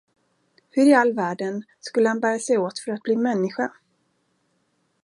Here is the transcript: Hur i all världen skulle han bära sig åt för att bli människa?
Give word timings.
Hur 0.69 0.85
i 0.87 0.93
all 0.93 1.13
världen 1.13 1.63
skulle 1.79 2.09
han 2.09 2.19
bära 2.19 2.39
sig 2.39 2.57
åt 2.57 2.79
för 2.79 2.91
att 2.91 3.03
bli 3.03 3.15
människa? 3.15 3.71